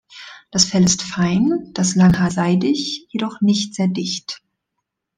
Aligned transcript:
Das 0.49 0.65
Fell 0.65 0.83
ist 0.83 1.03
fein, 1.03 1.69
das 1.75 1.93
Langhaar 1.93 2.31
seidig, 2.31 3.05
jedoch 3.11 3.39
nicht 3.41 3.75
sehr 3.75 3.87
dicht. 3.87 4.41